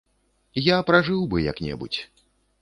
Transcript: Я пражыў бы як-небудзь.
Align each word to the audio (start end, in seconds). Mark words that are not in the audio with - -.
Я 0.67 0.77
пражыў 0.87 1.19
бы 1.35 1.43
як-небудзь. 1.51 2.01